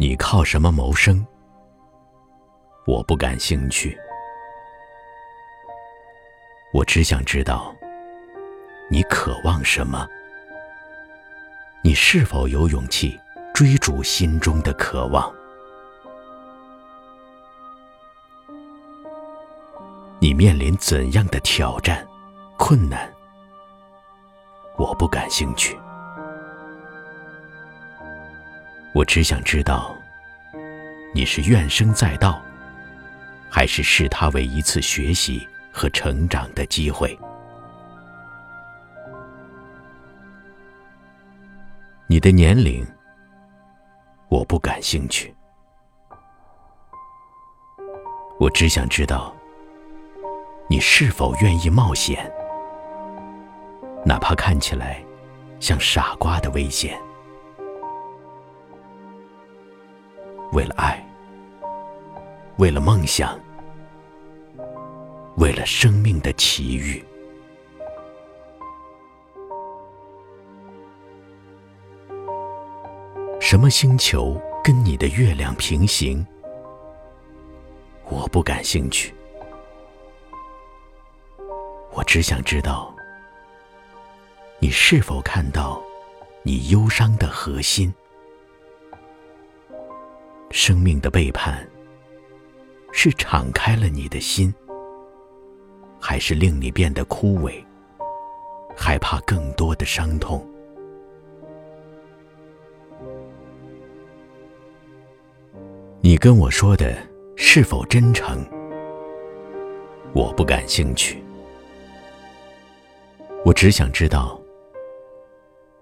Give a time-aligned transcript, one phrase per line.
[0.00, 1.26] 你靠什么谋生？
[2.86, 3.94] 我不感兴趣。
[6.72, 7.76] 我只想知道，
[8.90, 10.08] 你渴望什么？
[11.84, 13.20] 你是否有勇气
[13.52, 15.30] 追逐心中的渴望？
[20.18, 22.08] 你面临怎样的挑战、
[22.56, 23.12] 困难？
[24.78, 25.78] 我不感兴趣。
[28.92, 29.96] 我只想知道，
[31.14, 32.42] 你是怨声载道，
[33.48, 37.16] 还是视它为一次学习和成长的机会？
[42.08, 42.84] 你的年龄，
[44.28, 45.32] 我不感兴趣。
[48.40, 49.32] 我只想知道，
[50.68, 52.28] 你是否愿意冒险，
[54.04, 55.00] 哪怕看起来
[55.60, 57.00] 像傻瓜的危险。
[60.52, 61.00] 为了爱，
[62.56, 63.38] 为了梦想，
[65.36, 67.04] 为了生命的奇遇，
[73.40, 76.26] 什么星球跟你的月亮平行？
[78.08, 79.14] 我不感兴趣。
[81.92, 82.92] 我只想知道，
[84.58, 85.80] 你是否看到
[86.42, 87.94] 你忧伤的核心？
[90.50, 91.64] 生命的背叛，
[92.92, 94.52] 是敞开了你的心，
[96.00, 97.52] 还是令你变得枯萎，
[98.76, 100.44] 害怕更多的伤痛？
[106.00, 106.98] 你跟我说的
[107.36, 108.44] 是否真诚？
[110.12, 111.22] 我不感兴趣。
[113.44, 114.40] 我只想知道，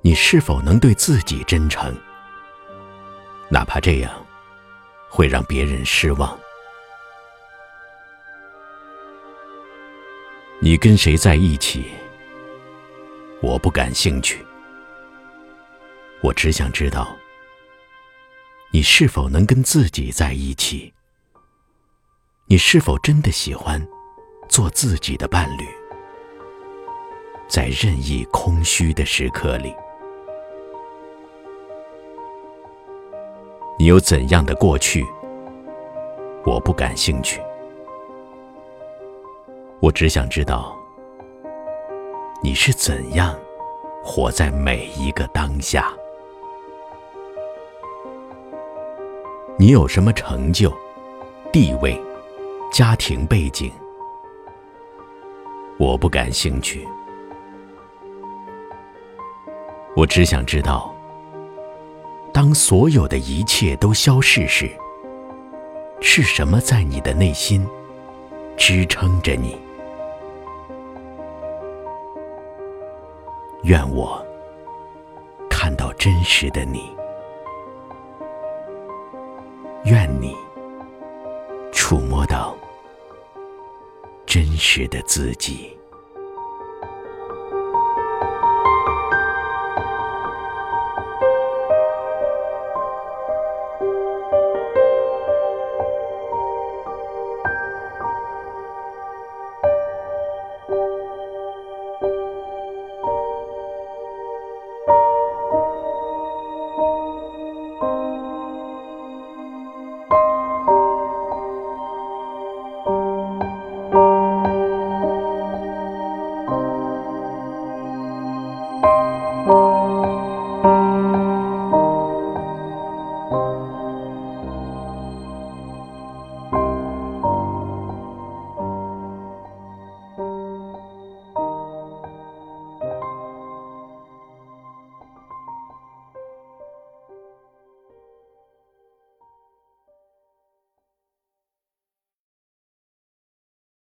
[0.00, 1.94] 你是否能对自己真诚，
[3.48, 4.25] 哪怕这样。
[5.08, 6.38] 会让别人失望。
[10.60, 11.90] 你跟谁在一起？
[13.42, 14.44] 我不感兴趣。
[16.22, 17.14] 我只想知道，
[18.72, 20.92] 你是否能跟自己在一起？
[22.46, 23.86] 你是否真的喜欢
[24.48, 25.66] 做自己的伴侣，
[27.48, 29.74] 在任意空虚的时刻里？
[33.78, 35.04] 你有怎样的过去？
[36.46, 37.42] 我不感兴趣。
[39.80, 40.74] 我只想知道，
[42.42, 43.38] 你是怎样
[44.02, 45.92] 活在每一个当下。
[49.58, 50.72] 你有什么成就、
[51.52, 52.02] 地位、
[52.72, 53.70] 家庭背景？
[55.78, 56.88] 我不感兴趣。
[59.94, 60.95] 我只想知道。
[62.36, 64.70] 当所有的一切都消逝时，
[66.02, 67.66] 是什么在你的内心
[68.58, 69.56] 支撑着你？
[73.62, 74.22] 愿我
[75.48, 76.94] 看到真实的你，
[79.84, 80.36] 愿你
[81.72, 82.54] 触摸到
[84.26, 85.74] 真实的自己。